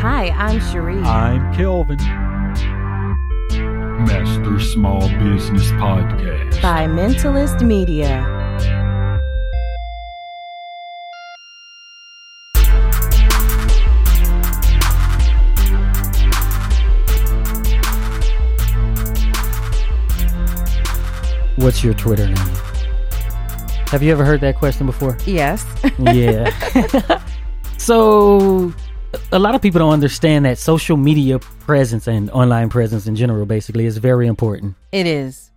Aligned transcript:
Hi, 0.00 0.28
I'm 0.28 0.60
Cherie. 0.60 1.02
I'm 1.02 1.52
Kelvin. 1.56 1.98
Master 4.06 4.60
Small 4.60 5.00
Business 5.18 5.72
Podcast. 5.72 6.62
by 6.62 6.86
Mentalist 6.86 7.66
Media. 7.66 8.22
What's 21.56 21.82
your 21.82 21.94
Twitter 21.94 22.26
name? 22.26 22.36
Have 23.88 24.04
you 24.04 24.12
ever 24.12 24.24
heard 24.24 24.42
that 24.42 24.54
question 24.54 24.86
before? 24.86 25.18
Yes. 25.26 25.66
Yeah. 25.98 27.20
so, 27.78 28.72
a 29.32 29.38
lot 29.38 29.54
of 29.54 29.62
people 29.62 29.78
don't 29.78 29.92
understand 29.92 30.44
that 30.44 30.58
social 30.58 30.96
media 30.96 31.38
presence 31.38 32.06
and 32.06 32.30
online 32.30 32.68
presence 32.68 33.06
in 33.06 33.16
general 33.16 33.46
basically 33.46 33.86
is 33.86 33.98
very 33.98 34.26
important. 34.26 34.74
It 34.92 35.06
is 35.06 35.50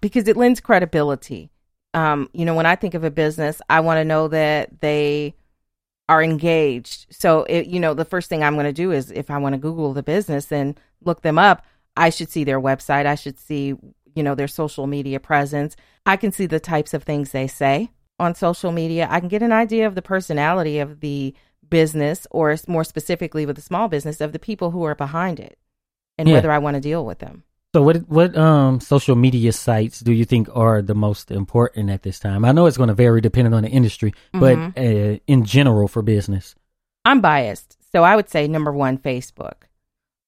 because 0.00 0.28
it 0.28 0.36
lends 0.36 0.60
credibility. 0.60 1.50
Um, 1.94 2.28
you 2.32 2.44
know, 2.44 2.54
when 2.54 2.66
I 2.66 2.76
think 2.76 2.94
of 2.94 3.04
a 3.04 3.10
business, 3.10 3.62
I 3.70 3.80
want 3.80 3.98
to 3.98 4.04
know 4.04 4.28
that 4.28 4.80
they 4.80 5.34
are 6.08 6.22
engaged. 6.22 7.06
So, 7.10 7.44
it, 7.44 7.66
you 7.66 7.80
know, 7.80 7.94
the 7.94 8.04
first 8.04 8.28
thing 8.28 8.42
I'm 8.42 8.54
going 8.54 8.66
to 8.66 8.72
do 8.72 8.92
is 8.92 9.10
if 9.10 9.30
I 9.30 9.38
want 9.38 9.54
to 9.54 9.58
Google 9.58 9.92
the 9.92 10.02
business 10.02 10.52
and 10.52 10.78
look 11.02 11.22
them 11.22 11.38
up, 11.38 11.64
I 11.96 12.10
should 12.10 12.30
see 12.30 12.44
their 12.44 12.60
website. 12.60 13.06
I 13.06 13.14
should 13.14 13.38
see, 13.38 13.74
you 14.14 14.22
know, 14.22 14.34
their 14.34 14.48
social 14.48 14.86
media 14.86 15.18
presence. 15.18 15.74
I 16.04 16.16
can 16.16 16.32
see 16.32 16.46
the 16.46 16.60
types 16.60 16.92
of 16.92 17.02
things 17.02 17.32
they 17.32 17.46
say 17.46 17.90
on 18.18 18.34
social 18.34 18.72
media. 18.72 19.08
I 19.10 19.20
can 19.20 19.28
get 19.28 19.42
an 19.42 19.52
idea 19.52 19.86
of 19.86 19.94
the 19.94 20.02
personality 20.02 20.78
of 20.78 21.00
the 21.00 21.34
business, 21.70 22.26
or 22.30 22.56
more 22.66 22.84
specifically 22.84 23.46
with 23.46 23.56
the 23.56 23.62
small 23.62 23.88
business, 23.88 24.20
of 24.20 24.32
the 24.32 24.38
people 24.38 24.70
who 24.70 24.84
are 24.84 24.94
behind 24.94 25.40
it 25.40 25.58
and 26.18 26.28
Yeah. 26.28 26.34
whether 26.34 26.50
I 26.50 26.58
want 26.58 26.74
to 26.74 26.80
deal 26.80 27.04
with 27.04 27.18
them. 27.18 27.44
So, 27.74 27.82
what 27.82 28.08
what 28.08 28.36
um 28.36 28.80
social 28.80 29.16
media 29.16 29.52
sites 29.52 30.00
do 30.00 30.12
you 30.12 30.24
think 30.24 30.48
are 30.54 30.80
the 30.80 30.94
most 30.94 31.30
important 31.30 31.90
at 31.90 32.02
this 32.02 32.18
time? 32.18 32.44
I 32.44 32.52
know 32.52 32.66
it's 32.66 32.78
going 32.78 32.88
to 32.88 32.94
vary 32.94 33.20
depending 33.20 33.52
on 33.52 33.64
the 33.64 33.68
industry, 33.68 34.14
but 34.32 34.56
uh, 34.78 35.18
in 35.26 35.44
general 35.44 35.88
for 35.88 36.02
business. 36.02 36.54
I'm 37.04 37.20
biased, 37.20 37.76
so 37.92 38.02
I 38.02 38.16
would 38.16 38.30
say 38.30 38.48
number 38.48 38.72
one, 38.72 38.98
Facebook, 38.98 39.68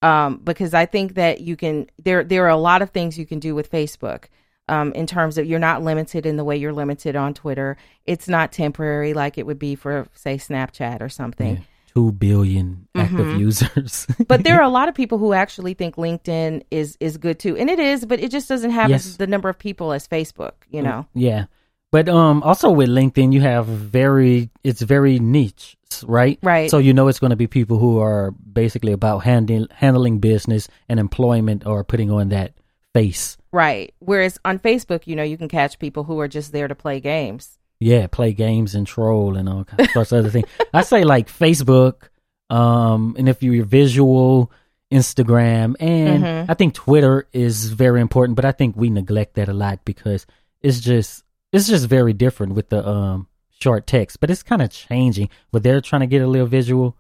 um, 0.02 0.41
because 0.45 0.75
I 0.75 0.86
think 0.86 1.14
that 1.14 1.41
you 1.41 1.56
can. 1.56 1.86
There, 2.02 2.23
there 2.23 2.45
are 2.45 2.50
a 2.50 2.56
lot 2.56 2.83
of 2.83 2.91
things 2.91 3.19
you 3.19 3.27
can 3.27 3.39
do 3.41 3.55
with 3.55 3.70
Facebook. 3.70 4.25
Um, 4.69 4.92
in 4.92 5.06
terms 5.06 5.38
of 5.38 5.47
you're 5.47 5.58
not 5.58 5.83
limited 5.83 6.27
in 6.27 6.36
the 6.36 6.44
way 6.44 6.56
you're 6.56 6.72
limited 6.72 7.16
on 7.16 7.34
Twitter. 7.34 7.77
It's 8.06 8.28
not 8.28 8.52
temporary 8.52 9.14
like 9.14 9.38
it 9.38 9.47
would 9.47 9.58
be 9.58 9.74
for, 9.74 10.06
say, 10.14 10.36
Snapchat 10.36 11.00
or 11.00 11.08
something. 11.08 11.56
Yeah, 11.56 11.62
Two 11.94 12.12
billion 12.12 12.86
active 12.94 13.27
Mhm. 13.27 13.39
users. 13.41 14.06
But 14.28 14.44
there 14.44 14.56
are 14.56 14.62
a 14.62 14.69
lot 14.69 14.89
of 14.89 14.94
people 14.94 15.16
who 15.19 15.33
actually 15.33 15.74
think 15.74 15.96
LinkedIn 15.96 16.62
is 16.70 16.96
is 17.00 17.16
good 17.16 17.39
too, 17.39 17.56
and 17.56 17.70
it 17.70 17.78
is. 17.78 18.05
But 18.05 18.20
it 18.20 18.30
just 18.30 18.48
doesn't 18.48 18.70
have 18.72 18.91
Yes. 18.91 19.16
the 19.16 19.27
number 19.27 19.48
of 19.48 19.58
people 19.58 19.92
as 19.92 20.06
Facebook. 20.06 20.52
You 20.70 20.83
know, 20.83 21.06
Yeah. 21.14 21.46
But 21.91 22.08
um 22.11 22.42
also 22.42 22.70
with 22.70 22.91
LinkedIn 22.91 23.33
you 23.33 23.41
have 23.41 23.64
very 23.66 24.50
it's 24.62 24.83
very 24.83 25.19
niche, 25.19 25.77
right? 26.06 26.39
Right. 26.42 26.70
So 26.70 26.77
you 26.77 26.92
know 26.92 27.08
it's 27.08 27.19
going 27.19 27.30
to 27.30 27.36
be 27.36 27.46
people 27.46 27.78
who 27.78 27.98
are 27.98 28.33
basically 28.33 28.92
about 28.92 29.24
handling 29.24 29.69
handling 29.72 30.19
business 30.20 30.69
and 30.91 31.00
employment 31.00 31.66
or 31.66 31.83
putting 31.84 32.11
on 32.11 32.28
that 32.28 32.52
face. 32.94 33.39
Right? 33.52 33.94
Whereas 33.98 34.38
on 34.44 34.58
Facebook, 34.58 35.06
you 35.06 35.16
know, 35.16 35.22
you 35.22 35.36
can 35.38 35.48
catch 35.48 35.78
people 35.78 36.04
who 36.04 36.18
are 36.20 36.28
just 36.28 36.52
there 36.52 36.68
to 36.68 36.74
play 36.74 37.00
games. 37.00 37.58
Yeah, 37.80 38.06
play 38.08 38.32
games 38.32 38.74
and 38.74 38.86
troll 38.86 39.36
and 39.36 39.48
all 39.48 39.64
kinds 39.64 39.94
of 40.12 40.12
other 40.18 40.30
things. 40.30 40.48
I 40.74 40.82
say 40.82 41.05
like 41.05 41.28
Facebook 41.28 42.08
um 42.50 43.14
and 43.18 43.28
if 43.28 43.42
you're 43.42 43.64
visual 43.64 44.50
Instagram 44.92 45.74
and 45.80 46.24
Mhm. 46.24 46.46
I 46.48 46.55
think 46.55 46.74
Twitter 46.74 47.27
is 47.32 47.70
very 47.70 48.00
important, 48.00 48.36
but 48.36 48.44
I 48.44 48.52
think 48.52 48.74
we 48.77 48.88
neglect 48.90 49.34
that 49.34 49.48
a 49.48 49.52
lot 49.52 49.84
because 49.84 50.27
it's 50.62 50.80
just 50.80 51.24
it's 51.52 51.68
just 51.68 51.86
very 51.86 52.12
different 52.12 52.55
with 52.55 52.68
the 52.70 52.86
um 52.86 53.27
short 53.61 53.86
text, 53.86 54.18
but 54.20 54.30
it's 54.30 54.42
kind 54.42 54.62
of 54.62 54.70
changing. 54.70 55.28
But 55.52 55.62
they're 55.62 55.80
trying 55.80 56.00
to 56.00 56.06
get 56.06 56.23
a 56.23 56.27
little 56.27 56.46
visual 56.46 56.96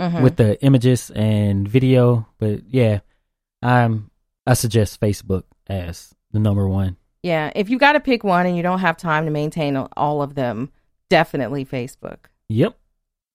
Mhm. 0.00 0.22
with 0.22 0.36
the 0.36 0.62
images 0.62 1.10
and 1.14 1.66
video. 1.68 2.26
But 2.38 2.64
yeah, 2.68 3.00
I'm 3.62 4.09
I 4.46 4.54
suggest 4.54 5.00
Facebook 5.00 5.44
as 5.68 6.14
the 6.32 6.38
number 6.38 6.68
one. 6.68 6.96
Yeah, 7.22 7.52
if 7.54 7.68
you 7.68 7.78
got 7.78 7.92
to 7.92 8.00
pick 8.00 8.24
one 8.24 8.46
and 8.46 8.56
you 8.56 8.62
don't 8.62 8.78
have 8.78 8.96
time 8.96 9.26
to 9.26 9.30
maintain 9.30 9.76
all 9.76 10.22
of 10.22 10.34
them, 10.34 10.70
definitely 11.10 11.64
Facebook. 11.66 12.18
Yep. 12.48 12.76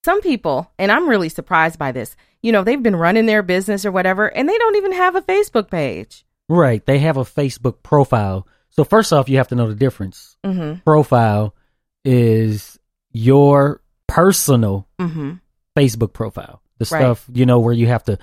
Some 0.04 0.22
people, 0.22 0.72
and 0.78 0.92
I'm 0.92 1.08
really 1.08 1.30
surprised 1.30 1.80
by 1.80 1.92
this, 1.92 2.16
you 2.42 2.52
know, 2.52 2.64
they've 2.64 2.82
been 2.82 2.96
running 2.96 3.26
their 3.26 3.44
business 3.44 3.86
or 3.86 3.92
whatever, 3.92 4.28
and 4.28 4.48
they 4.48 4.58
don't 4.58 4.76
even 4.76 4.94
have 4.94 5.16
a 5.16 5.22
Facebook 5.22 5.70
page. 5.70 6.26
Right. 6.48 6.86
They 6.86 7.00
have 7.00 7.18
a 7.18 7.24
Facebook 7.24 7.82
profile. 7.82 8.48
So 8.70 8.84
first 8.84 9.12
off, 9.14 9.30
you 9.30 9.38
have 9.38 9.48
to 9.50 9.56
know 9.56 9.68
the 9.68 9.76
difference. 9.76 10.38
Mm 10.44 10.84
Profile 10.84 11.56
is 12.04 12.80
your 13.12 13.82
personal 14.08 14.88
hmm. 15.00 15.06
Mm 15.06 15.12
hmm. 15.14 15.32
Facebook 15.76 16.14
profile. 16.14 16.62
The 16.78 16.88
Right. 16.92 17.00
stuff, 17.02 17.26
you 17.34 17.46
know, 17.46 17.60
where 17.60 17.74
you 17.74 17.88
have 17.88 18.04
to 18.06 18.18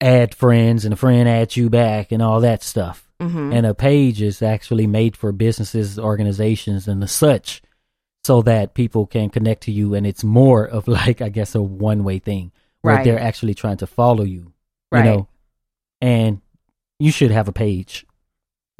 add 0.00 0.34
friends 0.34 0.84
and 0.84 0.94
a 0.94 0.96
friend 0.96 1.28
adds 1.28 1.56
you 1.56 1.68
back 1.70 2.12
and 2.12 2.22
all 2.22 2.40
that 2.40 2.62
stuff. 2.62 3.04
Mm 3.20 3.30
hmm. 3.32 3.52
And 3.52 3.66
a 3.66 3.74
page 3.74 4.22
is 4.22 4.42
actually 4.42 4.86
made 4.86 5.16
for 5.16 5.32
businesses, 5.32 5.98
organizations, 5.98 6.86
and 6.86 7.02
the 7.02 7.08
such 7.08 7.62
so 8.24 8.42
that 8.42 8.74
people 8.74 9.06
can 9.06 9.28
connect 9.28 9.62
to 9.64 9.72
you. 9.72 9.94
And 9.94 10.06
it's 10.06 10.22
more 10.22 10.64
of 10.66 10.86
like, 10.98 11.20
I 11.20 11.28
guess, 11.30 11.54
a 11.54 11.62
one 11.62 12.04
way 12.04 12.18
thing 12.20 12.52
where 12.82 12.94
Right. 12.96 13.04
they're 13.04 13.18
actually 13.20 13.54
trying 13.54 13.78
to 13.78 13.86
follow 13.88 14.22
you, 14.22 14.52
Right. 14.92 15.04
you 15.04 15.10
know, 15.10 15.28
and 16.00 16.40
you 17.00 17.10
should 17.10 17.32
have 17.32 17.48
a 17.48 17.52
page. 17.52 18.06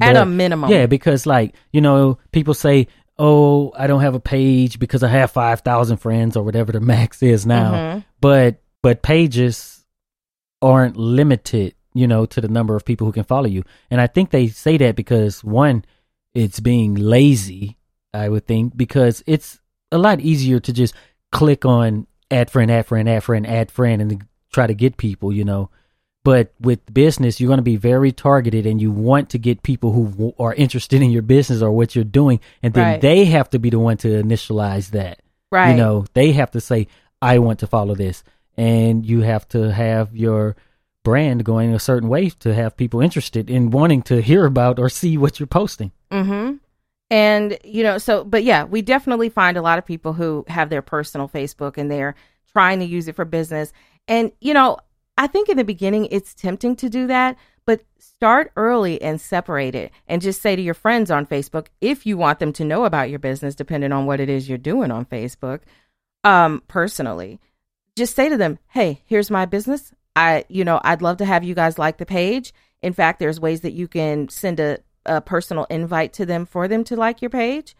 At 0.00 0.14
But- 0.14 0.22
a 0.22 0.26
minimum. 0.26 0.70
yeah, 0.70 0.86
because 0.86 1.26
like 1.26 1.54
you 1.72 1.80
know, 1.80 2.18
people 2.30 2.54
say, 2.54 2.86
"Oh, 3.18 3.72
I 3.76 3.88
don't 3.88 4.02
have 4.02 4.14
a 4.14 4.20
page 4.20 4.78
because 4.78 5.02
I 5.02 5.08
have 5.08 5.32
five 5.32 5.60
thousand 5.62 5.96
friends 5.96 6.36
or 6.36 6.44
whatever 6.44 6.70
the 6.70 6.80
max 6.94 7.20
is 7.24 7.44
now." 7.44 7.72
Mhm. 7.72 8.04
But 8.20 8.60
but 8.82 9.02
pages 9.02 9.77
aren't 10.60 10.96
limited, 10.96 11.74
you 11.94 12.06
know, 12.06 12.26
to 12.26 12.40
the 12.40 12.48
number 12.48 12.74
of 12.76 12.84
people 12.84 13.06
who 13.06 13.12
can 13.12 13.24
follow 13.24 13.46
you. 13.46 13.64
And 13.90 14.00
I 14.00 14.06
think 14.06 14.30
they 14.30 14.48
say 14.48 14.76
that 14.78 14.96
because 14.96 15.42
one, 15.44 15.84
it's 16.34 16.60
being 16.60 16.94
lazy. 16.94 17.76
I 18.14 18.28
would 18.28 18.46
think 18.46 18.76
because 18.76 19.22
it's 19.26 19.60
a 19.92 19.98
lot 19.98 20.20
easier 20.20 20.60
to 20.60 20.72
just 20.72 20.94
click 21.32 21.64
on 21.64 22.06
add 22.30 22.50
friend, 22.50 22.70
add 22.70 22.86
friend, 22.86 23.08
add 23.08 23.22
friend, 23.24 23.46
add 23.46 23.70
friend, 23.70 24.02
and 24.02 24.26
try 24.52 24.66
to 24.66 24.74
get 24.74 24.96
people, 24.96 25.32
you 25.32 25.44
know. 25.44 25.70
But 26.24 26.52
with 26.60 26.92
business, 26.92 27.40
you're 27.40 27.48
going 27.48 27.58
to 27.58 27.62
be 27.62 27.76
very 27.76 28.12
targeted 28.12 28.66
and 28.66 28.82
you 28.82 28.90
want 28.90 29.30
to 29.30 29.38
get 29.38 29.62
people 29.62 29.92
who 29.92 30.08
w- 30.08 30.32
are 30.38 30.52
interested 30.54 31.00
in 31.00 31.10
your 31.10 31.22
business 31.22 31.62
or 31.62 31.70
what 31.70 31.94
you're 31.94 32.04
doing. 32.04 32.40
And 32.62 32.74
then 32.74 32.84
Right. 32.84 33.00
they 33.00 33.24
have 33.26 33.48
to 33.50 33.58
be 33.58 33.70
the 33.70 33.78
one 33.78 33.96
to 33.98 34.08
initialize 34.22 34.90
that. 34.90 35.20
Right. 35.50 35.70
You 35.70 35.76
know, 35.76 36.04
they 36.12 36.32
have 36.32 36.50
to 36.50 36.60
say, 36.60 36.88
I 37.22 37.38
want 37.38 37.60
to 37.60 37.66
follow 37.66 37.94
this. 37.94 38.24
And 38.58 39.06
you 39.06 39.20
have 39.20 39.48
to 39.48 39.72
have 39.72 40.14
your 40.14 40.56
brand 41.04 41.44
going 41.44 41.72
a 41.72 41.78
certain 41.78 42.08
way 42.08 42.28
to 42.28 42.52
have 42.52 42.76
people 42.76 43.00
interested 43.00 43.48
in 43.48 43.70
wanting 43.70 44.02
to 44.02 44.20
hear 44.20 44.44
about 44.44 44.78
or 44.78 44.90
see 44.90 45.16
what 45.16 45.40
you're 45.40 45.46
posting. 45.46 45.90
Mm-hmm. 46.10 46.56
And 47.10 47.58
you 47.64 47.82
know, 47.82 47.98
so 47.98 48.24
but 48.24 48.44
yeah, 48.44 48.64
we 48.64 48.82
definitely 48.82 49.30
find 49.30 49.56
a 49.56 49.62
lot 49.62 49.78
of 49.78 49.86
people 49.86 50.12
who 50.12 50.44
have 50.48 50.68
their 50.68 50.82
personal 50.82 51.28
Facebook 51.28 51.78
and 51.78 51.90
they're 51.90 52.14
trying 52.52 52.80
to 52.80 52.84
use 52.84 53.08
it 53.08 53.16
for 53.16 53.24
business. 53.24 53.72
And 54.06 54.32
you 54.40 54.52
know, 54.52 54.78
I 55.16 55.26
think 55.26 55.48
in 55.48 55.56
the 55.56 55.64
beginning 55.64 56.08
it's 56.10 56.34
tempting 56.34 56.76
to 56.76 56.90
do 56.90 57.06
that, 57.06 57.36
but 57.64 57.80
start 57.98 58.52
early 58.56 59.00
and 59.00 59.20
separate 59.20 59.74
it 59.74 59.92
and 60.06 60.20
just 60.20 60.42
say 60.42 60.56
to 60.56 60.62
your 60.62 60.74
friends 60.74 61.10
on 61.10 61.24
Facebook 61.24 61.68
if 61.80 62.04
you 62.04 62.18
want 62.18 62.38
them 62.38 62.52
to 62.54 62.64
know 62.64 62.84
about 62.84 63.08
your 63.08 63.18
business 63.18 63.54
depending 63.54 63.92
on 63.92 64.04
what 64.04 64.20
it 64.20 64.28
is 64.28 64.48
you're 64.48 64.58
doing 64.58 64.90
on 64.90 65.06
Facebook 65.06 65.60
um 66.24 66.62
personally. 66.68 67.40
Just 67.98 68.16
say 68.16 68.28
to 68.28 68.36
them, 68.36 68.58
"Hey, 68.68 69.02
here's 69.04 69.30
my 69.30 69.44
business. 69.44 69.92
I, 70.16 70.44
you 70.48 70.64
know, 70.64 70.80
I'd 70.82 71.02
love 71.02 71.18
to 71.18 71.24
have 71.24 71.44
you 71.44 71.54
guys 71.54 71.78
like 71.78 71.98
the 71.98 72.06
page. 72.06 72.52
In 72.82 72.92
fact, 72.92 73.18
there's 73.18 73.40
ways 73.40 73.60
that 73.62 73.72
you 73.72 73.88
can 73.88 74.28
send 74.28 74.58
a 74.60 74.78
a 75.06 75.20
personal 75.20 75.64
invite 75.70 76.12
to 76.12 76.26
them 76.26 76.44
for 76.44 76.68
them 76.68 76.84
to 76.84 76.94
like 76.94 77.22
your 77.22 77.30
page. 77.30 77.74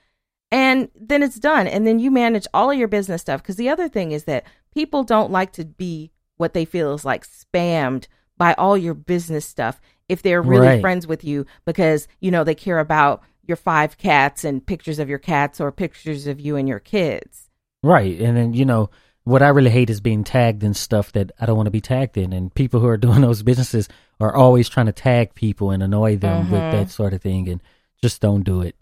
And 0.50 0.88
then 0.99 1.23
it's 1.23 1.38
done. 1.38 1.67
And 1.67 1.87
then 1.87 1.99
you 1.99 2.11
manage 2.11 2.47
all 2.55 2.70
of 2.70 2.79
your 2.79 2.88
business 2.88 3.20
stuff. 3.20 3.43
Because 3.43 3.56
the 3.56 3.69
other 3.69 3.87
thing 3.88 4.12
is 4.12 4.25
that 4.25 4.44
people 4.75 5.05
don't 5.05 5.31
like 5.31 5.53
to 5.53 5.65
be 5.67 6.11
what 6.38 6.55
they 6.55 6.64
feel 6.64 6.94
is 6.94 7.05
like 7.05 7.26
spammed 7.26 8.06
by 8.38 8.55
all 8.55 8.79
your 8.79 8.94
business 8.94 9.44
stuff 9.44 9.79
if 10.09 10.23
they're 10.23 10.41
really 10.41 10.69
Right. 10.69 10.81
friends 10.81 11.06
with 11.06 11.23
you 11.23 11.44
because, 11.67 12.09
you 12.21 12.31
know, 12.31 12.44
they 12.44 12.55
care 12.55 12.79
about 12.79 13.23
your 13.47 13.56
five 13.59 13.99
cats 13.99 14.43
and 14.43 14.64
pictures 14.64 14.99
of 14.99 15.09
your 15.11 15.19
cats 15.19 15.61
or 15.61 15.71
pictures 15.71 16.26
of 16.26 16.41
you 16.41 16.56
and 16.56 16.67
your 16.67 16.79
kids. 16.81 17.50
Right. 17.82 18.19
And 18.19 18.37
then, 18.38 18.55
you 18.55 18.64
know, 18.64 18.88
what 19.29 19.43
I 19.43 19.49
really 19.49 19.71
hate 19.71 19.91
is 19.91 20.01
being 20.01 20.25
tagged 20.25 20.65
in 20.65 20.75
stuff 20.75 21.13
that 21.13 21.33
I 21.41 21.47
don't 21.47 21.57
want 21.57 21.67
to 21.67 21.71
be 21.71 21.81
tagged 21.81 22.17
in. 22.17 22.33
And 22.33 22.53
people 22.55 22.81
who 22.81 22.87
are 22.87 22.97
doing 23.07 23.21
those 23.21 23.43
businesses 23.43 23.89
are 24.21 24.35
always 24.35 24.69
trying 24.69 24.87
to 24.87 24.93
tag 24.93 25.35
people 25.35 25.71
and 25.71 25.83
annoy 25.83 26.17
them 26.17 26.51
with 26.51 26.61
Mhm. 26.61 26.73
that 26.73 26.91
sort 26.91 27.13
of 27.13 27.21
thing. 27.23 27.49
And 27.49 27.61
just 28.03 28.21
don't 28.21 28.43
do 28.43 28.63
it. 28.63 28.75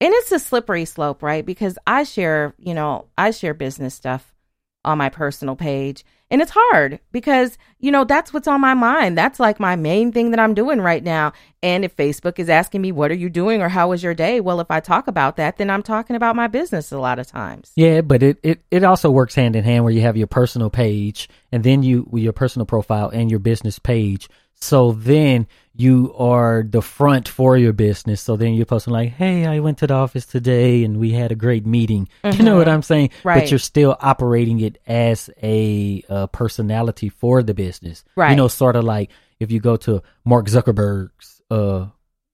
and 0.00 0.12
it's 0.12 0.32
a 0.32 0.38
slippery 0.40 0.84
slope, 0.84 1.22
right? 1.22 1.46
Because 1.46 1.78
I 1.86 2.02
share, 2.02 2.52
you 2.58 2.74
know, 2.74 3.06
I 3.16 3.30
share 3.30 3.54
business 3.54 3.94
stuff 3.94 4.33
on 4.84 4.98
my 4.98 5.08
personal 5.08 5.56
page. 5.56 6.04
And 6.30 6.42
it's 6.42 6.52
hard 6.54 6.98
because, 7.12 7.58
you 7.78 7.92
know, 7.92 8.04
that's 8.04 8.32
what's 8.32 8.48
on 8.48 8.60
my 8.60 8.74
mind. 8.74 9.16
That's 9.16 9.38
like 9.38 9.60
my 9.60 9.76
main 9.76 10.10
thing 10.10 10.30
that 10.30 10.40
I'm 10.40 10.54
doing 10.54 10.80
right 10.80 11.04
now. 11.04 11.32
And 11.62 11.84
if 11.84 11.94
Facebook 11.96 12.38
is 12.38 12.48
asking 12.48 12.80
me, 12.80 12.92
what 12.92 13.10
are 13.10 13.14
you 13.14 13.28
doing 13.28 13.62
or 13.62 13.68
how 13.68 13.90
was 13.90 14.02
your 14.02 14.14
day? 14.14 14.40
Well, 14.40 14.58
if 14.60 14.70
I 14.70 14.80
talk 14.80 15.06
about 15.06 15.36
that, 15.36 15.58
then 15.58 15.70
I'm 15.70 15.82
talking 15.82 16.16
about 16.16 16.34
my 16.34 16.48
business 16.48 16.90
a 16.90 16.98
lot 16.98 17.18
of 17.18 17.26
times. 17.26 17.72
Yeah, 17.76 18.00
but 18.00 18.22
it, 18.22 18.38
it, 18.42 18.62
it 18.70 18.84
also 18.84 19.10
works 19.10 19.34
hand 19.34 19.54
in 19.54 19.64
hand 19.64 19.84
where 19.84 19.92
you 19.92 20.00
have 20.00 20.16
your 20.16 20.26
personal 20.26 20.70
page 20.70 21.28
and 21.52 21.62
then 21.62 21.82
you, 21.82 22.08
your 22.12 22.32
personal 22.32 22.66
profile 22.66 23.10
and 23.10 23.30
your 23.30 23.40
business 23.40 23.78
page. 23.78 24.28
So 24.54 24.92
then 24.92 25.46
you 25.76 26.14
are 26.16 26.62
the 26.68 26.80
front 26.80 27.28
for 27.28 27.56
your 27.58 27.72
business. 27.72 28.20
So 28.20 28.36
then 28.36 28.54
you're 28.54 28.64
posting 28.66 28.92
like, 28.92 29.10
"Hey, 29.10 29.44
I 29.44 29.58
went 29.60 29.78
to 29.78 29.86
the 29.88 29.94
office 29.94 30.24
today 30.24 30.84
and 30.84 30.98
we 30.98 31.10
had 31.10 31.32
a 31.32 31.34
great 31.34 31.66
meeting." 31.66 32.08
You 32.24 32.42
know 32.44 32.56
what 32.56 32.68
I'm 32.68 32.82
saying? 32.82 33.10
Right. 33.24 33.40
But 33.40 33.50
you're 33.50 33.58
still 33.58 33.96
operating 34.00 34.60
it 34.60 34.78
as 34.86 35.30
a 35.42 36.02
uh, 36.08 36.26
personality 36.28 37.08
for 37.08 37.42
the 37.42 37.54
business. 37.54 38.04
Right. 38.16 38.30
You 38.30 38.36
know, 38.36 38.48
sort 38.48 38.76
of 38.76 38.84
like 38.84 39.10
if 39.40 39.50
you 39.50 39.58
go 39.60 39.76
to 39.78 40.02
Mark 40.24 40.46
Zuckerberg's, 40.46 41.42
uh, 41.50 41.86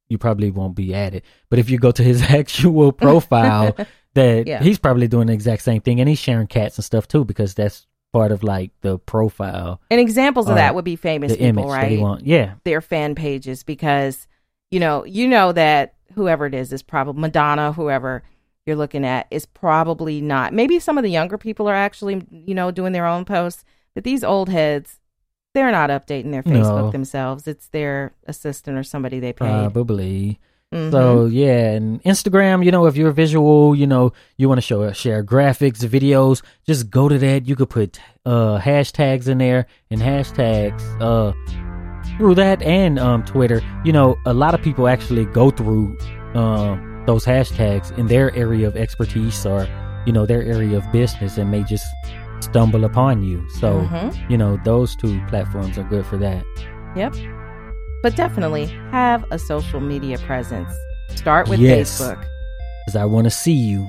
you 0.08 0.18
probably 0.18 0.50
won't 0.50 0.74
be 0.76 0.94
at 0.94 1.14
it. 1.14 1.24
But 1.48 1.58
if 1.58 1.70
you 1.70 1.78
go 1.78 1.92
to 1.92 2.02
his 2.02 2.20
actual 2.40 2.92
profile, 2.92 3.74
that 4.14 4.46
Yeah. 4.46 4.62
he's 4.62 4.78
probably 4.78 5.08
doing 5.08 5.28
the 5.28 5.32
exact 5.32 5.62
same 5.62 5.80
thing, 5.80 6.00
and 6.00 6.08
he's 6.08 6.18
sharing 6.18 6.46
cats 6.46 6.76
and 6.78 6.84
stuff 6.84 7.08
too 7.08 7.24
because 7.24 7.54
that's 7.54 7.86
part 8.12 8.32
of 8.32 8.42
like 8.42 8.70
the 8.80 8.98
profile, 8.98 9.80
And 9.90 10.00
examples 10.00 10.48
of 10.48 10.56
that 10.56 10.74
would 10.74 10.84
be 10.84 10.96
famous 10.96 11.32
the 11.32 11.38
people, 11.38 11.48
image 11.48 11.64
right? 11.66 11.80
that 11.82 11.90
he 11.90 11.98
want. 11.98 12.26
Yeah. 12.26 12.54
their 12.64 12.80
fan 12.80 13.14
pages 13.14 13.62
because 13.62 14.26
you 14.70 14.80
know 14.80 15.04
you 15.04 15.28
know 15.28 15.52
that 15.52 15.94
whoever 16.14 16.46
it 16.46 16.54
is 16.54 16.72
is 16.72 16.82
probably 16.82 17.20
Madonna 17.20 17.72
whoever 17.72 18.22
you're 18.66 18.76
looking 18.76 19.04
at 19.04 19.26
is 19.30 19.46
probably 19.46 20.20
not 20.20 20.52
maybe 20.52 20.78
some 20.80 20.98
of 20.98 21.04
the 21.04 21.10
younger 21.10 21.38
people 21.38 21.68
are 21.68 21.74
actually 21.74 22.22
you 22.30 22.54
know 22.54 22.70
doing 22.70 22.92
their 22.92 23.06
own 23.06 23.24
posts 23.24 23.64
but 23.94 24.04
these 24.04 24.22
old 24.24 24.48
heads 24.48 24.98
they're 25.54 25.70
not 25.72 25.90
updating 25.90 26.30
their 26.30 26.42
Facebook 26.42 26.84
No. 26.86 26.90
themselves 26.90 27.46
it's 27.48 27.68
their 27.68 28.12
assistant 28.26 28.76
or 28.76 28.82
somebody 28.84 29.18
they 29.20 29.32
paid 29.32 29.46
Probably. 29.72 30.38
Mhm. 30.72 30.90
So 30.92 31.26
yeah, 31.26 31.72
and 31.72 32.00
Instagram, 32.04 32.64
you 32.64 32.70
know, 32.70 32.86
if 32.86 32.96
you're 32.96 33.10
visual, 33.10 33.74
you 33.74 33.86
know, 33.88 34.12
you 34.36 34.48
want 34.48 34.58
to 34.58 34.62
show 34.62 34.90
share 34.92 35.24
graphics, 35.24 35.80
videos, 35.84 36.42
just 36.66 36.90
go 36.90 37.08
to 37.08 37.18
that. 37.18 37.48
You 37.48 37.56
could 37.56 37.70
put 37.70 37.98
uh 38.24 38.58
hashtags 38.60 39.26
in 39.26 39.38
there 39.38 39.66
and 39.90 40.00
hashtags 40.00 40.80
uh 41.00 41.32
through 42.18 42.36
that 42.36 42.62
and 42.62 42.98
um 43.00 43.24
Twitter. 43.24 43.60
You 43.84 43.92
know, 43.92 44.16
a 44.26 44.32
lot 44.34 44.54
of 44.54 44.62
people 44.62 44.86
actually 44.86 45.24
go 45.26 45.50
through 45.50 45.96
um 46.34 47.02
those 47.06 47.24
hashtags 47.24 47.90
in 47.98 48.06
their 48.06 48.32
area 48.36 48.68
of 48.68 48.76
expertise 48.76 49.44
or 49.44 49.66
you 50.06 50.12
know 50.12 50.24
their 50.24 50.42
area 50.42 50.76
of 50.76 50.84
business 50.92 51.36
and 51.36 51.50
may 51.50 51.64
just 51.64 51.84
stumble 52.40 52.84
upon 52.84 53.22
you. 53.22 53.42
So, 53.58 53.80
Mhm. 53.90 54.30
you 54.30 54.38
know, 54.38 54.56
those 54.64 54.94
two 54.96 55.20
platforms 55.28 55.76
are 55.78 55.84
good 55.84 56.06
for 56.06 56.16
that. 56.18 56.44
yep 56.96 57.14
but 58.02 58.16
definitely 58.16 58.66
have 58.90 59.24
a 59.30 59.38
social 59.38 59.80
media 59.80 60.18
presence 60.18 60.72
start 61.14 61.48
with 61.48 61.60
Yes. 61.60 62.00
Facebook 62.00 62.24
Cuz 62.86 62.96
I 62.96 63.04
want 63.04 63.24
to 63.26 63.30
see 63.30 63.52
you. 63.52 63.88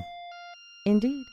indeed 0.84 1.24